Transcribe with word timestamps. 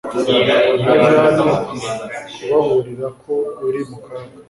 naje 0.85 1.09
hano 1.25 1.45
kubaburira 2.39 3.07
ko 3.21 3.33
uri 3.67 3.81
mu 3.89 3.97
kaga 4.05 4.29